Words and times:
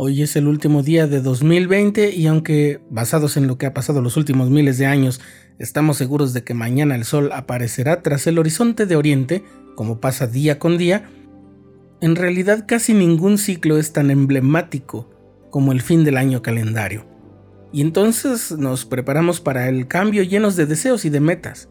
Hoy 0.00 0.22
es 0.22 0.36
el 0.36 0.46
último 0.46 0.84
día 0.84 1.08
de 1.08 1.20
2020 1.20 2.14
y 2.14 2.28
aunque, 2.28 2.80
basados 2.88 3.36
en 3.36 3.48
lo 3.48 3.58
que 3.58 3.66
ha 3.66 3.74
pasado 3.74 4.00
los 4.00 4.16
últimos 4.16 4.48
miles 4.48 4.78
de 4.78 4.86
años, 4.86 5.20
estamos 5.58 5.96
seguros 5.96 6.32
de 6.32 6.44
que 6.44 6.54
mañana 6.54 6.94
el 6.94 7.02
sol 7.02 7.32
aparecerá 7.32 8.00
tras 8.00 8.28
el 8.28 8.38
horizonte 8.38 8.86
de 8.86 8.94
Oriente, 8.94 9.42
como 9.74 9.98
pasa 9.98 10.28
día 10.28 10.60
con 10.60 10.78
día, 10.78 11.10
en 12.00 12.14
realidad 12.14 12.64
casi 12.68 12.94
ningún 12.94 13.38
ciclo 13.38 13.76
es 13.76 13.92
tan 13.92 14.12
emblemático 14.12 15.10
como 15.50 15.72
el 15.72 15.80
fin 15.80 16.04
del 16.04 16.16
año 16.16 16.42
calendario. 16.42 17.04
Y 17.72 17.80
entonces 17.80 18.52
nos 18.52 18.84
preparamos 18.84 19.40
para 19.40 19.68
el 19.68 19.88
cambio 19.88 20.22
llenos 20.22 20.54
de 20.54 20.66
deseos 20.66 21.06
y 21.06 21.10
de 21.10 21.18
metas. 21.18 21.70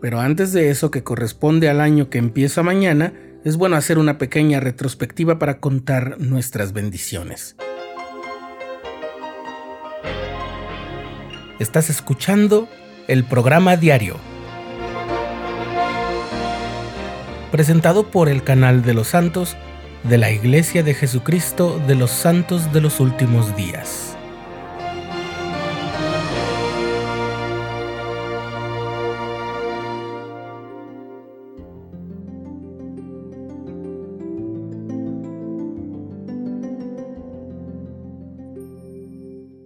Pero 0.00 0.20
antes 0.20 0.54
de 0.54 0.70
eso 0.70 0.90
que 0.90 1.04
corresponde 1.04 1.68
al 1.68 1.82
año 1.82 2.08
que 2.08 2.16
empieza 2.16 2.62
mañana, 2.62 3.12
es 3.44 3.56
bueno 3.56 3.76
hacer 3.76 3.98
una 3.98 4.18
pequeña 4.18 4.60
retrospectiva 4.60 5.38
para 5.38 5.58
contar 5.58 6.20
nuestras 6.20 6.72
bendiciones. 6.72 7.56
Estás 11.58 11.90
escuchando 11.90 12.68
el 13.08 13.24
programa 13.24 13.76
diario, 13.76 14.16
presentado 17.50 18.10
por 18.10 18.28
el 18.28 18.42
canal 18.42 18.82
de 18.82 18.94
los 18.94 19.08
santos 19.08 19.56
de 20.04 20.18
la 20.18 20.30
Iglesia 20.30 20.82
de 20.82 20.94
Jesucristo 20.94 21.80
de 21.86 21.94
los 21.94 22.10
Santos 22.10 22.72
de 22.72 22.80
los 22.80 23.00
Últimos 23.00 23.54
Días. 23.56 24.16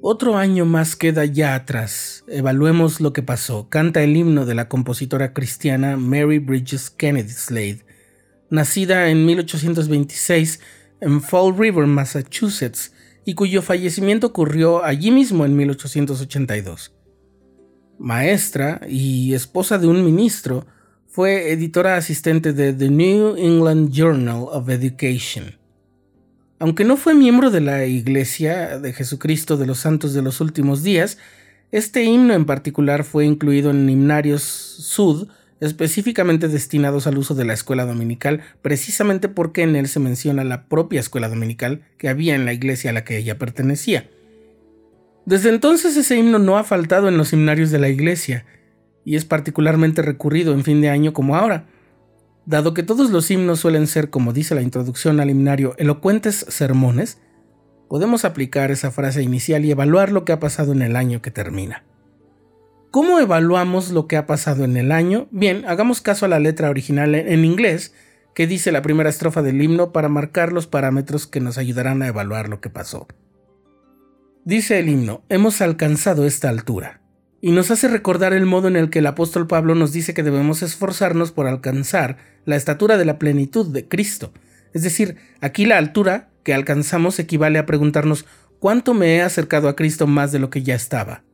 Otro 0.08 0.36
año 0.36 0.66
más 0.66 0.94
queda 0.94 1.24
ya 1.24 1.56
atrás. 1.56 2.22
Evaluemos 2.28 3.00
lo 3.00 3.12
que 3.12 3.24
pasó. 3.24 3.68
Canta 3.68 4.04
el 4.04 4.16
himno 4.16 4.46
de 4.46 4.54
la 4.54 4.68
compositora 4.68 5.32
cristiana 5.32 5.96
Mary 5.96 6.38
Bridges 6.38 6.90
Kennedy 6.90 7.32
Slade, 7.32 7.84
nacida 8.48 9.10
en 9.10 9.26
1826 9.26 10.60
en 11.00 11.20
Fall 11.20 11.58
River, 11.58 11.86
Massachusetts, 11.86 12.92
y 13.24 13.34
cuyo 13.34 13.62
fallecimiento 13.62 14.28
ocurrió 14.28 14.84
allí 14.84 15.10
mismo 15.10 15.44
en 15.44 15.56
1882. 15.56 16.94
Maestra 17.98 18.82
y 18.88 19.34
esposa 19.34 19.76
de 19.76 19.88
un 19.88 20.04
ministro, 20.04 20.68
fue 21.08 21.50
editora 21.50 21.96
asistente 21.96 22.52
de 22.52 22.72
The 22.72 22.90
New 22.90 23.34
England 23.36 23.90
Journal 23.90 24.44
of 24.52 24.68
Education. 24.68 25.65
Aunque 26.58 26.84
no 26.84 26.96
fue 26.96 27.14
miembro 27.14 27.50
de 27.50 27.60
la 27.60 27.84
Iglesia 27.84 28.78
de 28.78 28.94
Jesucristo 28.94 29.58
de 29.58 29.66
los 29.66 29.78
Santos 29.78 30.14
de 30.14 30.22
los 30.22 30.40
Últimos 30.40 30.82
Días, 30.82 31.18
este 31.70 32.04
himno 32.04 32.32
en 32.32 32.46
particular 32.46 33.04
fue 33.04 33.26
incluido 33.26 33.70
en 33.70 33.88
himnarios 33.88 34.42
sud 34.42 35.28
específicamente 35.60 36.48
destinados 36.48 37.06
al 37.06 37.18
uso 37.18 37.34
de 37.34 37.44
la 37.44 37.54
escuela 37.54 37.84
dominical, 37.84 38.42
precisamente 38.62 39.28
porque 39.28 39.62
en 39.62 39.76
él 39.76 39.88
se 39.88 40.00
menciona 40.00 40.44
la 40.44 40.66
propia 40.66 41.00
escuela 41.00 41.28
dominical 41.28 41.82
que 41.98 42.08
había 42.08 42.34
en 42.34 42.44
la 42.44 42.52
iglesia 42.52 42.90
a 42.90 42.92
la 42.92 43.04
que 43.04 43.16
ella 43.16 43.38
pertenecía. 43.38 44.08
Desde 45.24 45.48
entonces 45.48 45.96
ese 45.96 46.16
himno 46.16 46.38
no 46.38 46.58
ha 46.58 46.64
faltado 46.64 47.08
en 47.08 47.16
los 47.16 47.32
himnarios 47.32 47.70
de 47.70 47.78
la 47.78 47.88
iglesia, 47.88 48.44
y 49.04 49.16
es 49.16 49.24
particularmente 49.24 50.02
recurrido 50.02 50.52
en 50.52 50.64
fin 50.64 50.80
de 50.80 50.90
año 50.90 51.12
como 51.12 51.36
ahora. 51.36 51.66
Dado 52.46 52.74
que 52.74 52.84
todos 52.84 53.10
los 53.10 53.28
himnos 53.28 53.58
suelen 53.58 53.88
ser, 53.88 54.08
como 54.08 54.32
dice 54.32 54.54
la 54.54 54.62
introducción 54.62 55.18
al 55.18 55.30
himnario, 55.30 55.74
elocuentes 55.78 56.46
sermones, 56.48 57.18
podemos 57.88 58.24
aplicar 58.24 58.70
esa 58.70 58.92
frase 58.92 59.20
inicial 59.20 59.64
y 59.64 59.72
evaluar 59.72 60.12
lo 60.12 60.24
que 60.24 60.32
ha 60.32 60.38
pasado 60.38 60.72
en 60.72 60.82
el 60.82 60.94
año 60.94 61.20
que 61.20 61.32
termina. 61.32 61.84
¿Cómo 62.92 63.18
evaluamos 63.18 63.90
lo 63.90 64.06
que 64.06 64.16
ha 64.16 64.26
pasado 64.26 64.62
en 64.62 64.76
el 64.76 64.92
año? 64.92 65.26
Bien, 65.32 65.64
hagamos 65.66 66.00
caso 66.00 66.24
a 66.24 66.28
la 66.28 66.38
letra 66.38 66.70
original 66.70 67.16
en 67.16 67.44
inglés 67.44 67.92
que 68.32 68.46
dice 68.46 68.70
la 68.70 68.80
primera 68.80 69.10
estrofa 69.10 69.42
del 69.42 69.60
himno 69.60 69.92
para 69.92 70.08
marcar 70.08 70.52
los 70.52 70.68
parámetros 70.68 71.26
que 71.26 71.40
nos 71.40 71.58
ayudarán 71.58 72.00
a 72.02 72.06
evaluar 72.06 72.48
lo 72.48 72.60
que 72.60 72.70
pasó. 72.70 73.08
Dice 74.44 74.78
el 74.78 74.88
himno, 74.88 75.24
hemos 75.28 75.60
alcanzado 75.60 76.26
esta 76.26 76.48
altura 76.48 77.00
y 77.40 77.52
nos 77.52 77.70
hace 77.70 77.88
recordar 77.88 78.32
el 78.32 78.46
modo 78.46 78.68
en 78.68 78.76
el 78.76 78.90
que 78.90 79.00
el 79.00 79.06
apóstol 79.06 79.46
Pablo 79.46 79.74
nos 79.74 79.92
dice 79.92 80.14
que 80.14 80.22
debemos 80.22 80.62
esforzarnos 80.62 81.32
por 81.32 81.46
alcanzar 81.46 82.16
la 82.44 82.56
estatura 82.56 82.96
de 82.96 83.04
la 83.04 83.18
plenitud 83.18 83.66
de 83.66 83.86
Cristo. 83.86 84.32
Es 84.72 84.82
decir, 84.82 85.16
aquí 85.40 85.66
la 85.66 85.78
altura 85.78 86.30
que 86.42 86.54
alcanzamos 86.54 87.18
equivale 87.18 87.58
a 87.58 87.66
preguntarnos 87.66 88.24
cuánto 88.58 88.94
me 88.94 89.16
he 89.16 89.22
acercado 89.22 89.68
a 89.68 89.76
Cristo 89.76 90.06
más 90.06 90.32
de 90.32 90.38
lo 90.38 90.50
que 90.50 90.62
ya 90.62 90.74
estaba. 90.74 91.24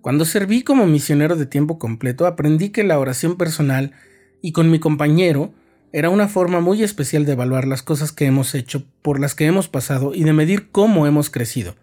Cuando 0.00 0.26
serví 0.26 0.62
como 0.62 0.86
misionero 0.86 1.34
de 1.34 1.46
tiempo 1.46 1.78
completo, 1.78 2.26
aprendí 2.26 2.68
que 2.68 2.84
la 2.84 2.98
oración 2.98 3.38
personal 3.38 3.92
y 4.42 4.52
con 4.52 4.70
mi 4.70 4.78
compañero 4.78 5.54
era 5.92 6.10
una 6.10 6.28
forma 6.28 6.60
muy 6.60 6.82
especial 6.82 7.24
de 7.24 7.32
evaluar 7.32 7.66
las 7.66 7.82
cosas 7.82 8.12
que 8.12 8.26
hemos 8.26 8.54
hecho, 8.54 8.84
por 9.00 9.18
las 9.18 9.34
que 9.34 9.46
hemos 9.46 9.68
pasado 9.68 10.12
y 10.14 10.24
de 10.24 10.34
medir 10.34 10.70
cómo 10.70 11.06
hemos 11.06 11.30
crecido. 11.30 11.76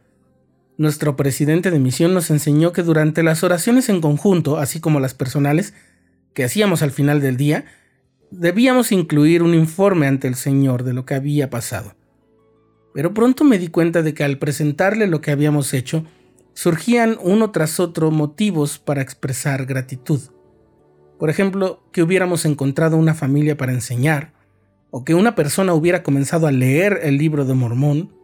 Nuestro 0.82 1.16
presidente 1.16 1.70
de 1.70 1.78
misión 1.78 2.16
nos 2.16 2.32
enseñó 2.32 2.72
que 2.72 2.82
durante 2.82 3.22
las 3.22 3.44
oraciones 3.44 3.88
en 3.88 4.02
conjunto, 4.02 4.58
así 4.58 4.80
como 4.80 5.00
las 5.00 5.14
personales, 5.14 5.76
que 6.34 6.44
hacíamos 6.44 6.82
al 6.82 6.90
final 6.90 7.22
del 7.22 7.38
día, 7.38 7.66
debíamos 8.32 8.92
incluir 8.92 9.44
un 9.44 9.54
informe 9.54 10.08
ante 10.08 10.28
el 10.28 10.34
Señor 10.34 10.84
de 10.84 10.94
lo 10.94 11.06
que 11.06 11.14
había 11.14 11.52
pasado. 11.52 11.94
Pero 12.96 13.14
pronto 13.14 13.44
me 13.44 13.60
di 13.60 13.68
cuenta 13.68 14.02
de 14.02 14.16
que 14.16 14.24
al 14.24 14.40
presentarle 14.40 15.06
lo 15.06 15.22
que 15.22 15.30
habíamos 15.30 15.72
hecho, 15.76 16.04
surgían 16.56 17.16
uno 17.22 17.52
tras 17.52 17.80
otro 17.80 18.10
motivos 18.10 18.80
para 18.80 19.04
expresar 19.04 19.68
gratitud. 19.68 20.20
Por 21.20 21.30
ejemplo, 21.30 21.84
que 21.92 22.02
hubiéramos 22.02 22.44
encontrado 22.44 22.98
una 22.98 23.14
familia 23.14 23.56
para 23.56 23.72
enseñar, 23.72 24.34
o 24.90 25.06
que 25.06 25.14
una 25.14 25.36
persona 25.36 25.76
hubiera 25.76 26.02
comenzado 26.02 26.48
a 26.48 26.52
leer 26.52 27.02
el 27.04 27.20
libro 27.20 27.46
de 27.46 27.54
Mormón, 27.54 28.21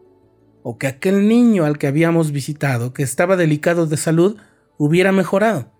o 0.63 0.77
que 0.77 0.87
aquel 0.87 1.27
niño 1.27 1.65
al 1.65 1.77
que 1.77 1.87
habíamos 1.87 2.31
visitado, 2.31 2.93
que 2.93 3.03
estaba 3.03 3.37
delicado 3.37 3.87
de 3.87 3.97
salud, 3.97 4.37
hubiera 4.77 5.11
mejorado. 5.11 5.71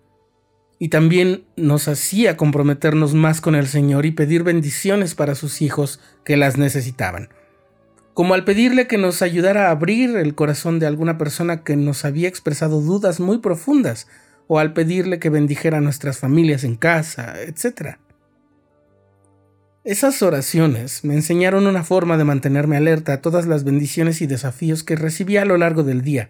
Y 0.80 0.90
también 0.90 1.46
nos 1.56 1.88
hacía 1.88 2.38
comprometernos 2.38 3.14
más 3.14 3.42
con 3.42 3.56
el 3.56 3.68
Señor 3.68 4.06
y 4.06 4.12
pedir 4.12 4.44
bendiciones 4.44 5.16
para 5.16 5.36
sus 5.36 5.62
hijos 5.62 6.00
que 6.24 6.38
las 6.38 6.58
necesitaban. 6.58 7.30
Como 8.14 8.34
al 8.34 8.44
pedirle 8.44 8.88
que 8.88 8.98
nos 8.98 9.22
ayudara 9.22 9.68
a 9.68 9.72
abrir 9.72 10.16
el 10.16 10.36
corazón 10.36 10.80
de 10.80 10.88
alguna 10.88 11.18
persona 11.18 11.64
que 11.64 11.76
nos 11.76 12.06
había 12.06 12.28
expresado 12.28 12.82
dudas 12.82 13.20
muy 13.20 13.40
profundas, 13.40 14.08
o 14.48 14.60
al 14.60 14.74
pedirle 14.74 15.20
que 15.20 15.30
bendijera 15.30 15.78
a 15.78 15.82
nuestras 15.82 16.20
familias 16.20 16.64
en 16.64 16.76
casa, 16.76 17.36
etc. 17.42 17.98
Esas 19.88 20.22
oraciones 20.22 21.06
me 21.06 21.14
enseñaron 21.14 21.66
una 21.66 21.82
forma 21.82 22.18
de 22.18 22.26
mantenerme 22.26 22.76
alerta 22.76 23.14
a 23.14 23.22
todas 23.22 23.48
las 23.48 23.64
bendiciones 23.64 24.22
y 24.22 24.28
desafíos 24.28 24.84
que 24.84 24.98
recibía 24.98 25.44
a 25.44 25.46
lo 25.46 25.56
largo 25.58 25.84
del 25.84 26.02
día. 26.02 26.30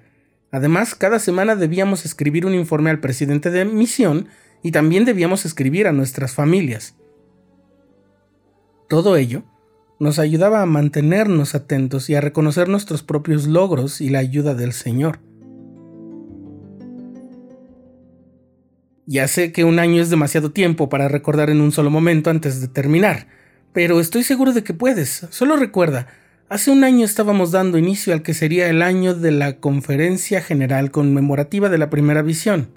Además, 0.51 0.94
cada 0.94 1.18
semana 1.18 1.56
debíamos 1.56 2.06
escribir 2.06 2.46
un 2.46 2.53
informe 2.53 2.91
al 2.91 3.00
presidente 3.00 3.50
de 3.50 3.66
misión 3.66 4.28
y 4.62 4.69
también 4.69 5.06
debíamos 5.06 5.44
escribir 5.44 5.88
a 5.88 5.91
nuestras 5.91 6.35
familias. 6.35 6.97
Todo 8.88 9.17
ello 9.17 9.44
nos 10.00 10.19
ayudaba 10.19 10.62
a 10.62 10.67
mantenernos 10.67 11.56
atentos 11.56 12.12
y 12.12 12.13
a 12.13 12.22
reconocer 12.22 12.69
nuestros 12.69 13.01
propios 13.01 13.47
logros 13.47 14.01
y 14.01 14.09
la 14.09 14.19
ayuda 14.19 14.53
del 14.53 14.72
Señor. 14.72 15.17
Ya 19.07 19.28
sé 19.28 19.51
que 19.51 19.63
un 19.63 19.79
año 19.79 20.00
es 20.00 20.12
demasiado 20.12 20.51
tiempo 20.51 20.90
para 20.90 21.07
recordar 21.07 21.50
en 21.50 21.62
un 21.62 21.72
solo 21.72 21.90
momento 21.90 22.29
antes 22.29 22.62
de 22.62 22.67
terminar, 22.67 23.25
pero 23.77 23.99
estoy 23.99 24.23
seguro 24.23 24.53
de 24.53 24.63
que 24.63 24.73
puedes. 24.73 25.27
Solo 25.29 25.55
recuerda, 25.55 26.07
hace 26.49 26.72
un 26.72 26.84
año 26.84 27.05
estábamos 27.05 27.52
dando 27.52 27.78
inicio 27.78 28.11
al 28.11 28.23
que 28.23 28.34
sería 28.34 28.72
el 28.72 28.81
año 28.81 29.13
de 29.13 29.29
la 29.29 29.59
Conferencia 29.59 30.41
General 30.41 30.90
Conmemorativa 30.90 31.69
de 31.69 31.78
la 31.78 31.91
Primera 31.91 32.23
Visión. 32.23 32.69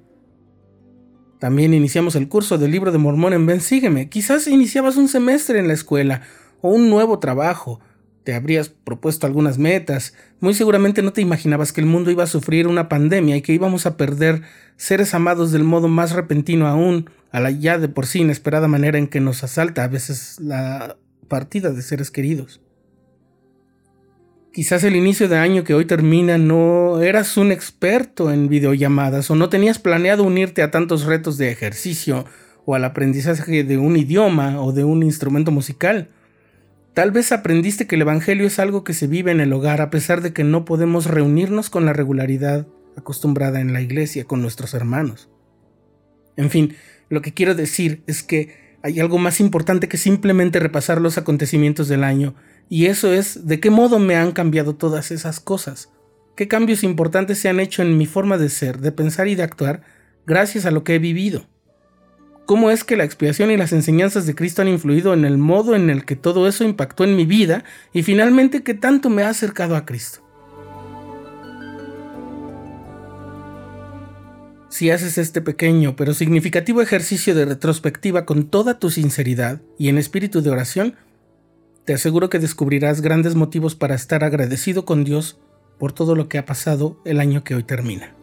También 1.39 1.73
iniciamos 1.73 2.17
el 2.17 2.29
curso 2.29 2.59
del 2.59 2.73
libro 2.73 2.93
de 2.93 2.99
Mormón 2.99 3.33
en 3.33 3.47
Ven 3.47 3.63
Sígueme. 3.63 4.11
Quizás 4.11 4.47
iniciabas 4.47 4.99
un 4.99 5.09
semestre 5.09 5.59
en 5.59 5.69
la 5.69 5.73
escuela 5.73 6.21
o 6.61 6.69
un 6.69 6.91
nuevo 6.91 7.19
trabajo. 7.19 7.81
Te 8.23 8.35
habrías 8.35 8.69
propuesto 8.69 9.27
algunas 9.27 9.57
metas. 9.57 10.13
Muy 10.39 10.53
seguramente 10.53 11.01
no 11.01 11.15
te 11.15 11.23
imaginabas 11.23 11.73
que 11.73 11.81
el 11.81 11.87
mundo 11.87 12.11
iba 12.11 12.25
a 12.25 12.27
sufrir 12.27 12.67
una 12.67 12.91
pandemia 12.91 13.39
y 13.39 13.41
que 13.41 13.55
íbamos 13.55 13.87
a 13.87 13.97
perder 13.97 14.43
seres 14.77 15.15
amados 15.15 15.51
del 15.51 15.65
modo 15.65 15.89
más 15.89 16.13
repentino 16.13 16.67
aún 16.67 17.09
a 17.33 17.41
la 17.41 17.51
ya 17.51 17.79
de 17.79 17.89
por 17.89 18.07
sí 18.07 18.21
inesperada 18.21 18.69
manera 18.69 18.99
en 18.99 19.07
que 19.07 19.21
nos 19.21 19.45
asalta 19.45 19.85
a 19.85 19.89
veces 19.89 20.39
la 20.41 20.97
partida 21.29 21.71
de 21.71 21.83
seres 21.83 22.11
queridos. 22.11 22.61
Quizás 24.53 24.83
el 24.83 24.97
inicio 24.97 25.29
de 25.29 25.37
año 25.37 25.63
que 25.63 25.75
hoy 25.75 25.85
termina 25.85 26.37
no 26.37 27.01
eras 27.01 27.37
un 27.37 27.53
experto 27.53 28.33
en 28.33 28.49
videollamadas 28.49 29.31
o 29.31 29.37
no 29.37 29.49
tenías 29.49 29.79
planeado 29.79 30.25
unirte 30.25 30.63
a 30.63 30.73
tantos 30.73 31.05
retos 31.05 31.39
de 31.39 31.53
ejercicio 31.53 32.25
o 32.65 32.75
al 32.75 32.85
aprendizaje 32.85 33.63
de 33.63 33.79
un 33.79 33.97
idioma 33.97 34.61
o 34.61 34.73
de 34.73 34.83
un 34.83 35.05
instrumento 35.05 35.53
musical. 35.53 36.09
Tal 36.95 37.13
vez 37.13 37.31
aprendiste 37.31 37.87
que 37.87 37.95
el 37.95 38.03
Evangelio 38.03 38.45
es 38.45 38.59
algo 38.59 38.83
que 38.83 38.93
se 38.93 39.07
vive 39.07 39.31
en 39.31 39.41
el 39.41 39.53
hogar 39.53 39.81
a 39.81 39.91
pesar 39.91 40.21
de 40.21 40.33
que 40.33 40.43
no 40.43 40.65
podemos 40.65 41.07
reunirnos 41.07 41.71
con 41.71 41.87
la 41.87 41.93
regularidad 41.93 42.67
acostumbrada 42.97 43.61
en 43.61 43.73
la 43.73 43.81
iglesia 43.81 44.25
con 44.25 44.43
nuestros 44.43 44.75
hermanos. 44.75 45.29
En 46.37 46.51
fin, 46.51 46.75
lo 47.11 47.21
que 47.21 47.35
quiero 47.35 47.55
decir 47.55 48.03
es 48.07 48.23
que 48.23 48.79
hay 48.83 48.99
algo 48.99 49.19
más 49.19 49.41
importante 49.41 49.89
que 49.89 49.99
simplemente 49.99 50.59
repasar 50.59 51.03
los 51.03 51.19
acontecimientos 51.19 51.89
del 51.89 52.03
año, 52.03 52.35
y 52.71 52.87
eso 52.87 53.13
es 53.13 53.47
de 53.47 53.61
qué 53.61 53.69
modo 53.69 53.99
me 53.99 54.17
han 54.17 54.33
cambiado 54.33 54.75
todas 54.75 55.11
esas 55.11 55.39
cosas, 55.39 55.91
qué 56.35 56.49
cambios 56.49 56.83
importantes 56.83 57.39
se 57.39 57.51
han 57.51 57.61
hecho 57.61 57.83
en 57.83 57.99
mi 57.99 58.07
forma 58.07 58.39
de 58.39 58.49
ser, 58.49 58.79
de 58.79 58.93
pensar 58.93 59.29
y 59.29 59.35
de 59.35 59.43
actuar 59.43 59.83
gracias 60.27 60.65
a 60.65 60.71
lo 60.71 60.85
que 60.85 60.95
he 60.95 60.99
vivido 60.99 61.47
cómo 62.51 62.73
es 62.73 62.83
que 62.83 62.97
la 62.97 63.05
expiación 63.05 63.53
y 63.53 63.57
las 63.57 63.73
enseñanzas 63.73 64.27
de 64.27 64.35
Cristo 64.35 64.61
han 64.61 64.67
influido 64.67 65.15
en 65.15 65.25
el 65.25 65.39
modo 65.39 65.77
en 65.77 65.89
el 65.89 66.05
que 66.05 66.17
todo 66.17 66.49
eso 66.49 66.65
impactó 66.65 67.05
en 67.05 67.15
mi 67.15 67.25
vida 67.25 67.63
y 67.93 68.03
finalmente 68.03 68.65
qué 68.65 68.75
tanto 68.75 69.09
me 69.09 69.23
ha 69.23 69.29
acercado 69.29 69.77
a 69.77 69.87
Cristo. 69.87 70.29
Si 74.71 74.91
haces 74.91 75.19
este 75.19 75.43
pequeño 75.43 75.97
pero 75.97 76.15
significativo 76.15 76.81
ejercicio 76.81 77.35
de 77.35 77.45
retrospectiva 77.45 78.25
con 78.25 78.49
toda 78.49 78.79
tu 78.79 78.89
sinceridad 78.89 79.61
y 79.77 79.89
en 79.89 79.99
espíritu 79.99 80.43
de 80.43 80.51
oración, 80.51 80.95
te 81.85 81.93
aseguro 81.93 82.31
que 82.31 82.39
descubrirás 82.39 83.01
grandes 83.01 83.35
motivos 83.35 83.75
para 83.75 83.97
estar 83.97 84.23
agradecido 84.23 84.85
con 84.85 85.03
Dios 85.03 85.41
por 85.81 85.93
todo 85.93 86.15
lo 86.15 86.29
que 86.29 86.39
ha 86.39 86.47
pasado 86.47 87.01
el 87.05 87.19
año 87.19 87.43
que 87.43 87.57
hoy 87.57 87.65
termina. 87.65 88.15